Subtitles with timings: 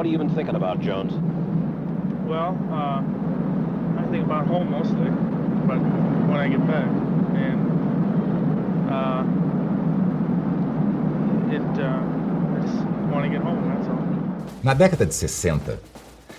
[0.00, 1.12] What have you been thinking about, Jones?
[2.26, 3.02] Well, uh,
[4.00, 5.10] I think about home mostly,
[5.66, 5.76] but
[6.26, 6.88] when I get back,
[7.36, 7.60] and
[8.90, 9.24] uh,
[11.54, 12.00] it, uh,
[12.56, 12.82] I just
[13.12, 13.62] want to get home.
[13.68, 13.98] That's all.
[14.62, 15.78] Na década de 60,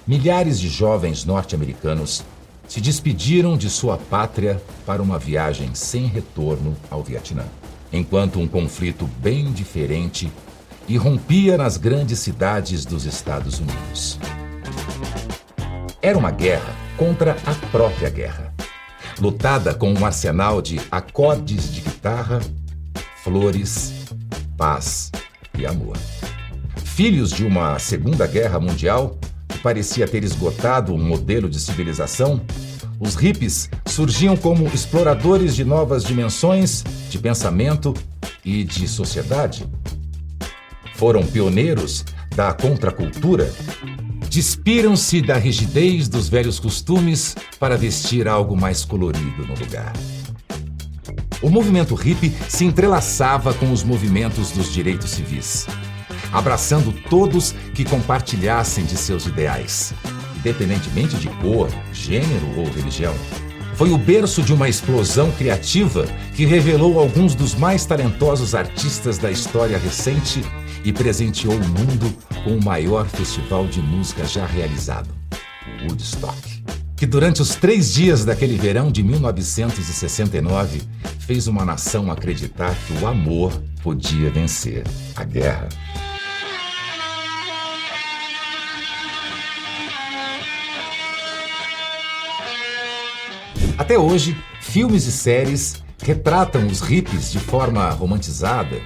[0.07, 2.25] milhares de jovens norte-americanos
[2.68, 7.43] se despediram de sua pátria para uma viagem sem retorno ao Vietnã,
[7.93, 10.32] enquanto um conflito bem diferente
[10.88, 14.20] irrompia nas grandes cidades dos Estados Unidos.
[16.02, 18.54] Era uma guerra contra a própria guerra,
[19.20, 22.40] lutada com um arsenal de acordes de guitarra,
[23.23, 23.94] flores,
[24.57, 25.12] paz
[25.57, 25.98] e amor.
[26.84, 29.18] Filhos de uma Segunda Guerra Mundial
[29.62, 32.41] parecia ter esgotado um modelo de civilização,
[32.99, 37.95] os hippies surgiam como exploradores de novas dimensões de pensamento
[38.45, 39.66] e de sociedade.
[41.02, 42.05] Foram pioneiros
[42.36, 43.52] da contracultura.
[44.30, 49.93] Despiram-se da rigidez dos velhos costumes para vestir algo mais colorido no lugar.
[51.41, 55.66] O movimento hippie se entrelaçava com os movimentos dos direitos civis
[56.32, 59.93] abraçando todos que compartilhassem de seus ideais,
[60.38, 63.13] independentemente de cor, gênero ou religião.
[63.74, 66.06] Foi o berço de uma explosão criativa
[66.36, 70.44] que revelou alguns dos mais talentosos artistas da história recente
[70.84, 72.13] e presenteou o mundo
[72.44, 75.09] com o maior festival de música já realizado,
[75.79, 76.63] o Woodstock.
[76.96, 80.81] Que durante os três dias daquele verão de 1969
[81.19, 84.84] fez uma nação acreditar que o amor podia vencer
[85.16, 85.69] a guerra.
[93.78, 98.79] Até hoje, filmes e séries retratam os hippies de forma romantizada,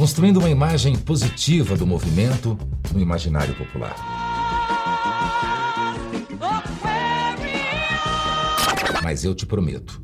[0.00, 2.56] construindo uma imagem positiva do movimento
[2.90, 3.94] no imaginário popular.
[9.02, 10.02] Mas eu te prometo,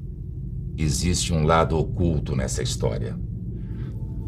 [0.77, 3.19] existe um lado oculto nessa história.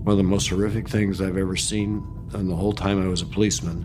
[0.06, 2.02] One of the most horrific things I've ever seen
[2.32, 3.84] in the whole time I was a policeman,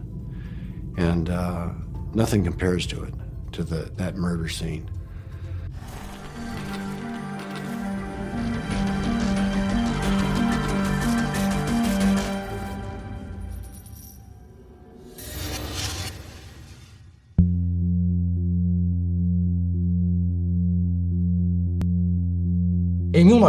[0.98, 1.74] and uh,
[2.16, 3.14] nothing compares to it,
[3.52, 4.86] to the, that murder scene.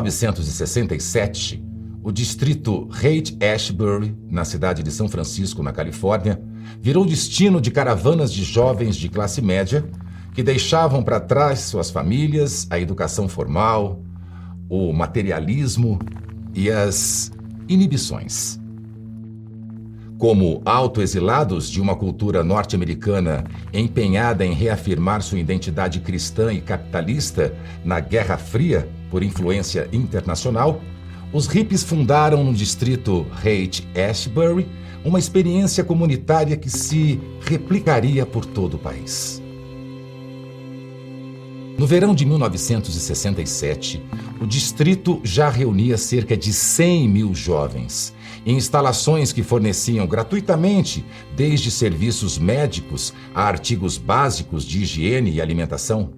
[0.02, 1.62] 1967,
[2.02, 6.40] o distrito Haight-Ashbury, na cidade de São Francisco, na Califórnia,
[6.80, 9.84] virou destino de caravanas de jovens de classe média
[10.34, 14.02] que deixavam para trás suas famílias, a educação formal,
[14.68, 15.98] o materialismo
[16.54, 17.30] e as
[17.68, 18.63] inibições.
[20.18, 27.52] Como autoexilados de uma cultura norte-americana empenhada em reafirmar sua identidade cristã e capitalista
[27.84, 30.80] na Guerra Fria, por influência internacional,
[31.32, 34.68] os hippies fundaram no distrito Haight-Ashbury
[35.04, 39.42] uma experiência comunitária que se replicaria por todo o país.
[41.76, 44.00] No verão de 1967,
[44.40, 48.13] o distrito já reunia cerca de 100 mil jovens
[48.44, 56.12] em instalações que forneciam gratuitamente desde serviços médicos a artigos básicos de higiene e alimentação.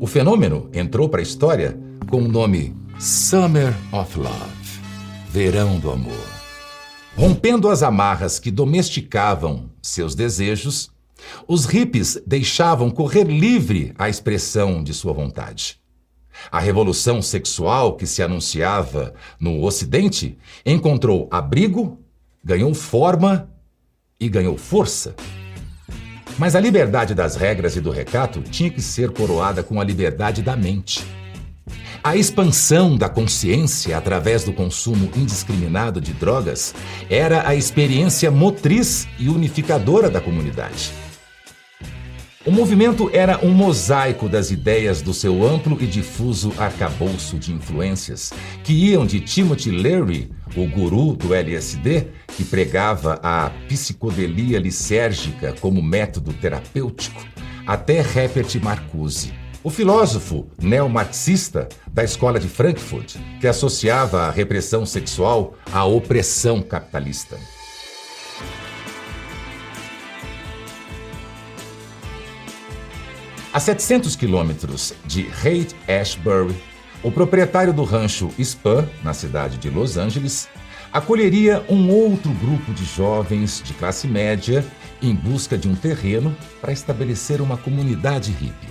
[0.00, 1.78] O fenômeno entrou para a história
[2.08, 4.56] com o nome Summer of Love
[5.30, 6.26] Verão do Amor.
[7.16, 10.90] Rompendo as amarras que domesticavam seus desejos,
[11.48, 15.78] os hippies deixavam correr livre a expressão de sua vontade.
[16.50, 21.98] A revolução sexual que se anunciava no Ocidente encontrou abrigo,
[22.44, 23.48] ganhou forma
[24.18, 25.14] e ganhou força.
[26.38, 30.42] Mas a liberdade das regras e do recato tinha que ser coroada com a liberdade
[30.42, 31.02] da mente.
[32.04, 36.74] A expansão da consciência através do consumo indiscriminado de drogas
[37.10, 40.92] era a experiência motriz e unificadora da comunidade.
[42.46, 48.32] O movimento era um mosaico das ideias do seu amplo e difuso arcabouço de influências,
[48.62, 52.06] que iam de Timothy Leary, o guru do LSD,
[52.36, 57.20] que pregava a psicodelia lisérgica como método terapêutico,
[57.66, 59.32] até Herbert Marcuse
[59.66, 67.36] o filósofo neomarxista da escola de Frankfurt, que associava a repressão sexual à opressão capitalista.
[73.56, 76.54] A 700 quilômetros de Haight-Ashbury,
[77.02, 80.46] o proprietário do rancho Spur, na cidade de Los Angeles,
[80.92, 84.62] acolheria um outro grupo de jovens de classe média
[85.00, 88.68] em busca de um terreno para estabelecer uma comunidade hippie.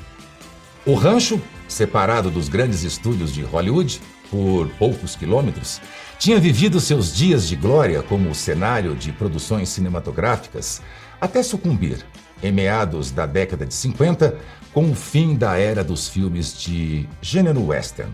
[0.85, 3.99] O rancho, separado dos grandes estúdios de Hollywood
[4.29, 5.81] por poucos quilômetros,
[6.19, 10.79] tinha vivido seus dias de glória como cenário de produções cinematográficas
[11.19, 12.05] até sucumbir,
[12.43, 14.37] em meados da década de 50,
[14.75, 18.11] com o fim da era dos filmes de gênero western.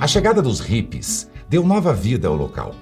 [0.00, 2.74] A chegada dos hippies deu nova vida ao local,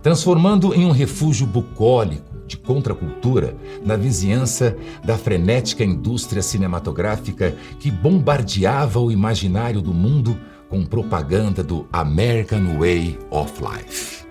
[0.00, 9.00] transformando em um refúgio bucólico de contracultura na vizinhança da frenética indústria cinematográfica que bombardeava
[9.00, 14.24] o imaginário do mundo com propaganda do American Way of Life.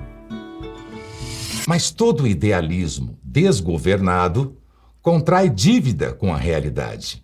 [1.67, 4.62] Mas todo idealismo desgovernado
[5.03, 7.21] contrai dívida com a realidade.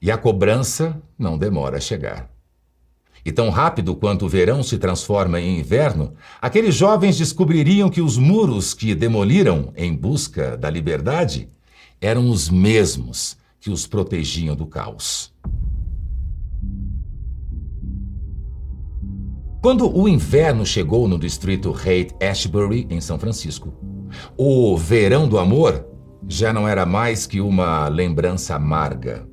[0.00, 2.30] E a cobrança não demora a chegar.
[3.24, 8.18] E tão rápido quanto o verão se transforma em inverno, aqueles jovens descobririam que os
[8.18, 11.48] muros que demoliram em busca da liberdade
[12.00, 15.32] eram os mesmos que os protegiam do caos.
[19.62, 23.72] Quando o inverno chegou no distrito Haight-Ashbury, em São Francisco,
[24.36, 25.91] o verão do amor
[26.28, 29.30] já não era mais que uma lembrança amarga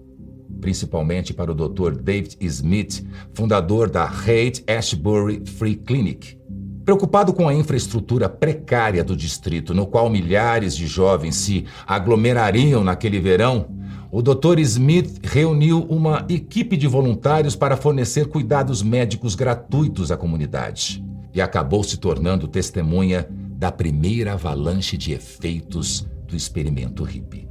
[0.60, 1.94] principalmente para o Dr.
[2.02, 6.38] David Smith, fundador da Haight Ashbury Free Clinic.
[6.86, 13.20] Preocupado com a infraestrutura precária do distrito, no qual milhares de jovens se aglomerariam naquele
[13.20, 13.68] verão,
[14.12, 14.58] o Dr.
[14.60, 21.84] Smith reuniu uma equipe de voluntários para fornecer cuidados médicos gratuitos à comunidade e acabou
[21.84, 27.48] se tornando testemunha da primeira avalanche de efeitos do experimento hippie.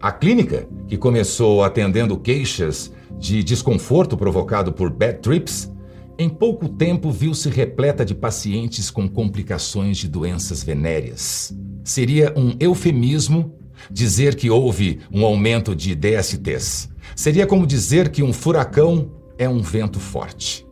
[0.00, 5.70] A clínica, que começou atendendo queixas de desconforto provocado por bad trips,
[6.18, 11.54] em pouco tempo viu-se repleta de pacientes com complicações de doenças venéreas.
[11.84, 13.54] Seria um eufemismo
[13.90, 16.90] dizer que houve um aumento de DSTs.
[17.14, 20.66] Seria como dizer que um furacão é um vento forte.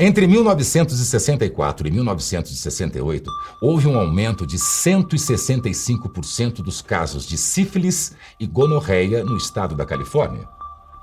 [0.00, 3.28] Entre 1964 e 1968,
[3.60, 10.48] houve um aumento de 165% dos casos de sífilis e gonorreia no estado da Califórnia.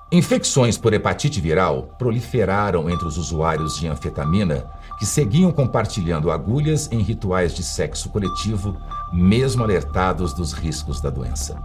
[0.09, 4.65] Infecções por hepatite viral proliferaram entre os usuários de anfetamina
[4.97, 8.77] que seguiam compartilhando agulhas em rituais de sexo coletivo,
[9.11, 11.61] mesmo alertados dos riscos da doença.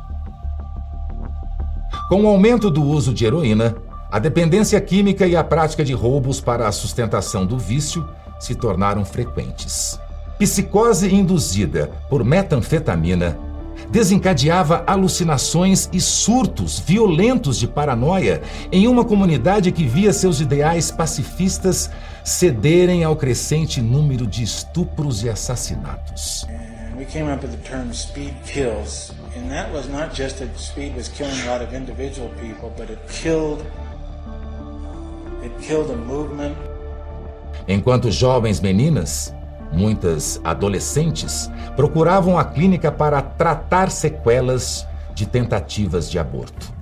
[2.09, 3.77] Com o aumento do uso de heroína,
[4.11, 8.09] a dependência química e a prática de roubos para a sustentação do vício
[8.41, 10.01] se tornaram frequentes.
[10.39, 13.39] Psicose induzida por metanfetamina
[13.91, 18.41] desencadeava alucinações e surtos violentos de paranoia
[18.71, 21.91] em uma comunidade que via seus ideais pacifistas
[22.25, 26.47] cederem ao crescente número de estupros e assassinatos.
[26.97, 30.95] We came up with the term speed kills, and that was not just that speed
[30.95, 33.65] was killing a lot of individual people, but it killed
[37.67, 39.35] Enquanto jovens meninas,
[39.73, 46.73] muitas adolescentes, procuravam a clínica para tratar sequelas de tentativas de aborto.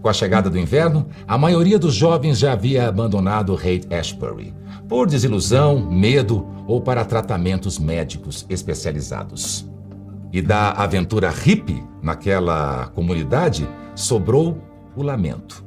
[0.00, 4.52] Com a chegada do inverno, a maioria dos jovens já havia abandonado Haight Ashbury
[4.88, 9.64] por desilusão, medo ou para tratamentos médicos especializados.
[10.32, 14.58] E da aventura hippie naquela comunidade sobrou
[14.96, 15.64] o lamento.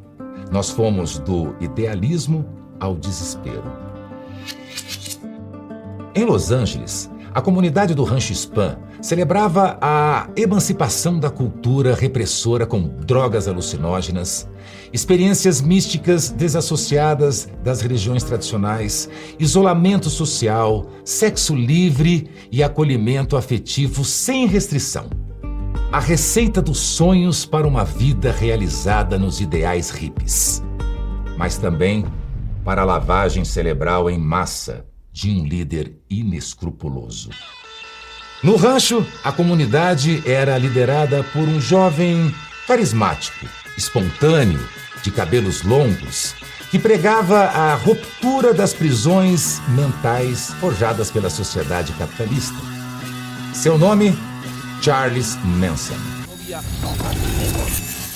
[0.51, 2.45] Nós fomos do idealismo
[2.79, 3.63] ao desespero.
[6.13, 12.87] Em Los Angeles, a comunidade do Rancho Spam celebrava a emancipação da cultura repressora com
[13.05, 14.47] drogas alucinógenas,
[14.93, 25.24] experiências místicas desassociadas das religiões tradicionais, isolamento social, sexo livre e acolhimento afetivo sem restrição
[25.95, 30.61] a receita dos sonhos para uma vida realizada nos ideais hippies,
[31.37, 32.05] mas também
[32.65, 37.29] para a lavagem cerebral em massa de um líder inescrupuloso.
[38.43, 42.29] No rancho, a comunidade era liderada por um jovem
[42.67, 43.45] carismático,
[43.77, 44.67] espontâneo,
[45.01, 46.35] de cabelos longos,
[46.71, 52.59] que pregava a ruptura das prisões mentais forjadas pela sociedade capitalista.
[53.53, 54.13] Seu nome
[54.85, 55.95] Charles Manson.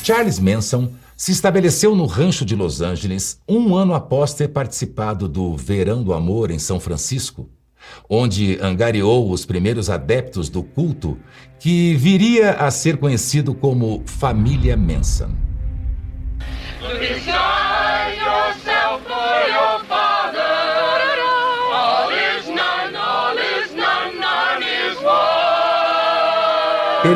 [0.03, 5.57] Charles Manson se estabeleceu no rancho de Los Angeles um ano após ter participado do
[5.57, 7.49] Verão do Amor em São Francisco,
[8.07, 11.17] onde angariou os primeiros adeptos do culto
[11.59, 15.31] que viria a ser conhecido como Família Manson.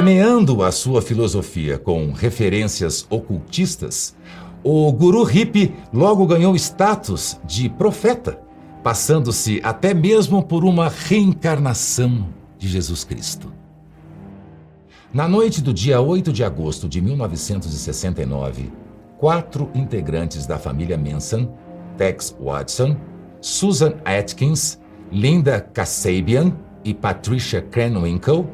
[0.04, 4.14] Permeando a sua filosofia com referências ocultistas,
[4.62, 8.38] o guru hippie logo ganhou status de profeta,
[8.84, 12.28] passando-se até mesmo por uma reencarnação
[12.60, 13.54] de Jesus Cristo.
[15.14, 18.74] Na noite do dia 8 de agosto de 1969,
[19.18, 21.50] quatro integrantes da família Manson,
[21.98, 22.98] Tex Watson,
[23.40, 24.78] Susan Atkins,
[25.10, 26.52] Linda Kasabian
[26.84, 28.50] e Patricia Krenwinkel,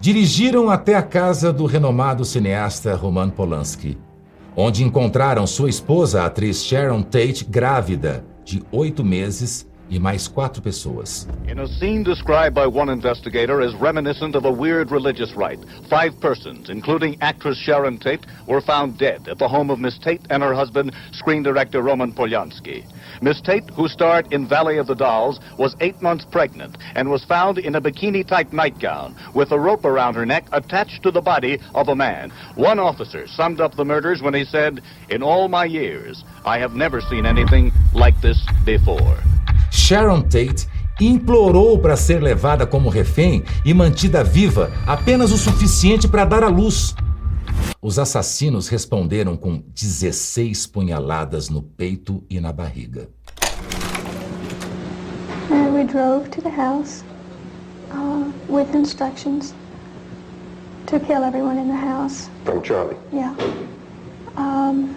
[0.00, 3.98] dirigiram até a casa do renomado cineasta Roman Polanski,
[4.54, 10.62] onde encontraram sua esposa, a atriz Sharon Tate, grávida de oito meses e mais quatro
[10.62, 11.28] pessoas.
[11.48, 16.18] In a scene described by one investigator as reminiscent of a weird religious rite, five
[16.20, 20.42] persons, including actress Sharon Tate, were found dead at the home of Miss Tate and
[20.42, 22.84] her husband, screen director Roman Polanski.
[23.22, 27.24] Miss Tate, who starred in Valley of the Dolls, was eight months pregnant and was
[27.24, 31.58] found in a bikini-type nightgown with a rope around her neck attached to the body
[31.74, 32.30] of a man.
[32.56, 36.74] One officer summed up the murders when he said, In all my years, I have
[36.74, 39.18] never seen anything like this before.
[39.70, 40.68] Sharon Tate
[41.00, 46.48] implorou para ser levada como refém e mantida viva apenas o suficiente para dar à
[46.48, 46.94] luz.
[47.80, 53.08] Os assassinos responderam com 16 punhaladas no peito e na barriga.
[55.50, 57.04] And we drove to the house
[57.92, 59.54] uh, with instructions
[60.86, 62.28] to kill everyone in the house.
[62.44, 62.96] From Charlie.
[63.12, 63.34] Yeah.
[64.36, 64.96] Um,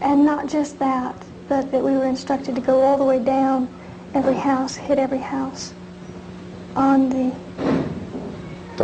[0.00, 1.14] and not just that,
[1.48, 3.68] but that we were instructed to go all the way down
[4.14, 5.72] every house, hit every house
[6.76, 7.32] on the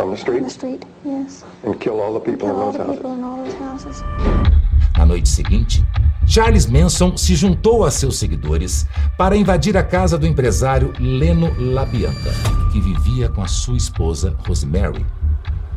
[0.01, 0.37] On the street?
[0.39, 0.85] on the street.
[1.05, 1.43] Yes.
[1.63, 3.19] And kill all the people Kill all in the those people houses.
[3.19, 4.03] in all those houses.
[4.97, 5.85] Na noite seguinte,
[6.25, 8.85] Charles Manson se juntou a seus seguidores
[9.17, 12.31] para invadir a casa do empresário Leno LaBianca,
[12.71, 15.05] que vivia com a sua esposa Rosemary.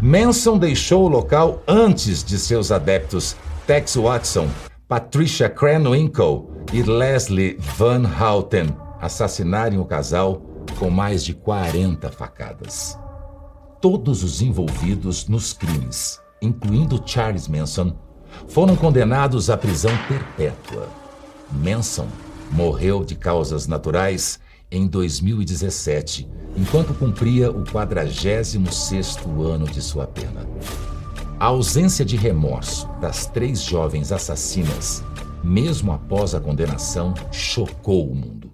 [0.01, 4.49] Manson deixou o local antes de seus adeptos Tex Watson,
[4.89, 10.41] Patricia Krenwinkel e Leslie Van Houten assassinarem o casal
[10.79, 12.99] com mais de 40 facadas.
[13.83, 17.95] Todos os envolvidos nos crimes, incluindo Charles Manson,
[18.49, 20.89] foram condenados à prisão perpétua.
[21.53, 22.09] Manson
[22.51, 24.41] morreu de causas naturais
[24.71, 26.27] em 2017,
[26.57, 30.49] enquanto cumpria o 46º ano de sua pena.
[31.41, 35.05] A ausência de remorso das três jovens assassinas,
[35.45, 38.51] mesmo após a condenação, chocou o mundo.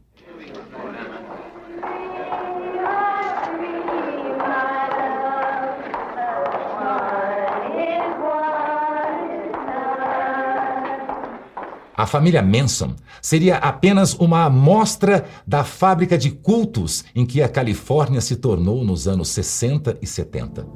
[11.96, 18.20] A família Manson seria apenas uma amostra da fábrica de cultos em que a Califórnia
[18.20, 20.66] se tornou nos anos 60 e 70.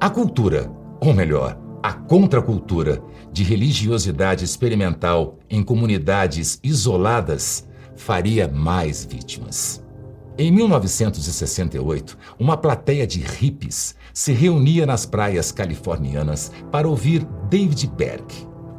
[0.00, 9.84] A cultura, ou melhor, a contracultura de religiosidade experimental em comunidades isoladas faria mais vítimas.
[10.38, 18.24] Em 1968, uma plateia de hippies se reunia nas praias californianas para ouvir David Berg,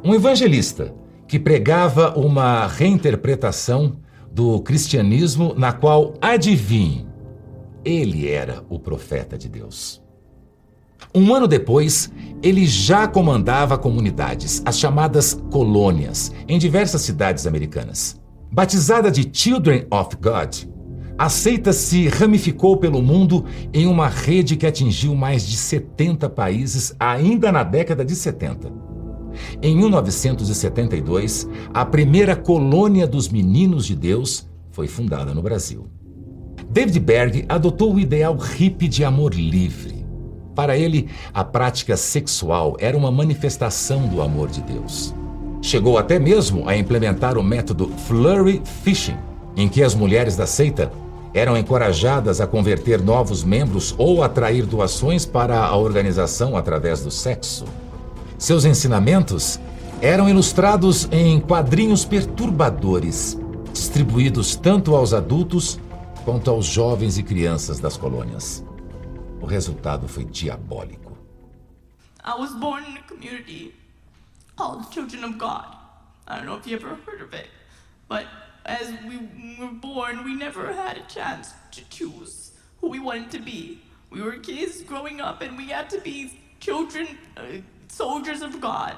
[0.04, 0.94] um evangelista
[1.26, 3.96] que pregava uma reinterpretação
[4.30, 7.08] do cristianismo na qual, adivinhe,
[7.84, 10.02] ele era o profeta de Deus.
[11.14, 12.12] Um ano depois,
[12.42, 18.20] ele já comandava comunidades, as chamadas colônias, em diversas cidades americanas.
[18.50, 20.68] Batizada de Children of God,
[21.18, 26.94] a seita se ramificou pelo mundo em uma rede que atingiu mais de 70 países
[26.98, 28.72] ainda na década de 70.
[29.60, 35.88] Em 1972, a primeira colônia dos Meninos de Deus foi fundada no Brasil.
[36.70, 39.97] David Berg adotou o ideal hippie de amor livre.
[40.58, 45.14] Para ele, a prática sexual era uma manifestação do amor de Deus.
[45.62, 49.16] Chegou até mesmo a implementar o método Flurry Fishing,
[49.56, 50.90] em que as mulheres da seita
[51.32, 57.64] eram encorajadas a converter novos membros ou atrair doações para a organização através do sexo.
[58.36, 59.60] Seus ensinamentos
[60.02, 63.38] eram ilustrados em quadrinhos perturbadores,
[63.72, 65.78] distribuídos tanto aos adultos
[66.24, 68.66] quanto aos jovens e crianças das colônias.
[69.40, 71.16] O resultado foi diabólico.
[72.24, 73.72] I was born in a community
[74.56, 75.76] called Children of God.
[76.26, 77.48] I don't know if you ever heard of it,
[78.08, 78.26] but
[78.66, 79.16] as we
[79.58, 83.80] were born, we never had a chance to choose who we wanted to be.
[84.10, 88.96] We were kids growing up, and we had to be children, uh, soldiers of God.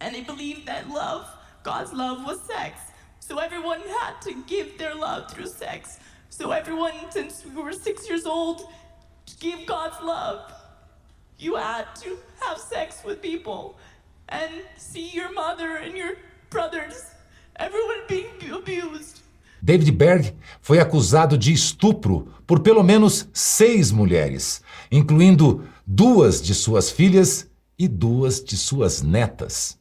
[0.00, 1.26] And they believed that love,
[1.64, 2.80] God's love, was sex.
[3.20, 5.98] So everyone had to give their love through sex.
[6.30, 8.68] So everyone, since we were six years old,
[9.42, 10.40] give God's love.
[11.36, 13.74] You had to have sex with people
[14.28, 16.16] and see your mother and your
[16.48, 17.02] brothers,
[17.56, 19.20] everyone being abused.
[19.60, 26.90] David Berg foi acusado de estupro por pelo menos seis mulheres, incluindo duas de suas
[26.90, 29.78] filhas e duas de suas netas.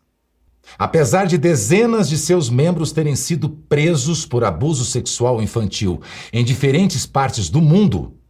[0.78, 6.02] Apesar de dezenas de seus membros terem sido presos por abuso sexual infantil
[6.32, 8.21] em diferentes partes do mundo,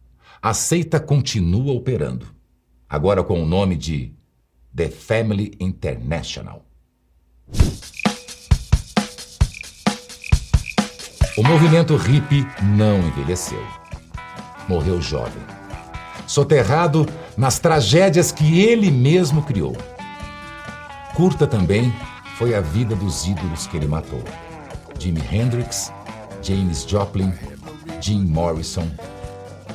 [0.44, 2.26] a seita continua operando,
[2.88, 4.12] agora com o nome de
[4.74, 6.66] The Family International.
[11.38, 13.62] O movimento hippie não envelheceu.
[14.68, 15.42] Morreu jovem.
[16.26, 17.06] Soterrado
[17.36, 19.76] nas tragédias que ele mesmo criou.
[21.14, 21.92] Curta também
[22.36, 24.22] foi a vida dos ídolos que ele matou:
[24.98, 25.92] Jimi Hendrix,
[26.42, 27.32] James Joplin,
[28.00, 28.90] Jim Morrison.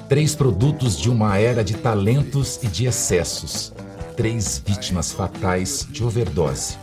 [0.09, 3.73] Três produtos de uma era de talentos e de excessos.
[4.15, 6.77] Três vítimas fatais de overdose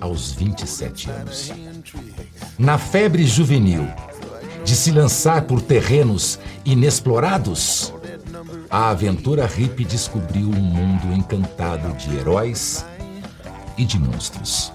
[0.00, 1.52] aos 27 anos
[2.58, 3.86] na febre juvenil
[4.64, 7.92] de se lançar por terrenos inexplorados,
[8.70, 12.86] a aventura hippie descobriu um mundo encantado de heróis
[13.76, 14.72] e de monstros.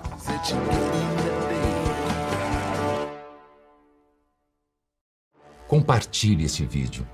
[5.67, 7.07] Compartilhe esse vídeo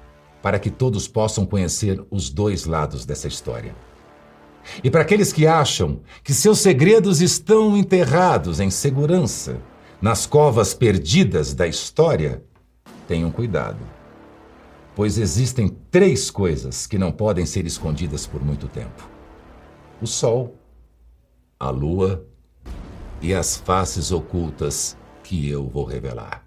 [0.43, 3.73] para que todos possam conhecer os dois lados dessa história.
[4.83, 9.57] E para aqueles que acham que seus segredos estão enterrados em segurança,
[10.01, 12.43] nas covas perdidas da história,
[13.07, 13.79] tenham cuidado.
[14.93, 19.09] Pois existem três coisas que não podem ser escondidas por muito tempo:
[20.01, 20.57] o sol,
[21.57, 22.27] a lua
[23.21, 26.42] e as faces ocultas que eu vou revelar.